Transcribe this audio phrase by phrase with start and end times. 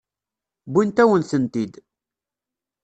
[0.71, 1.73] Wwint-awen-tent-id.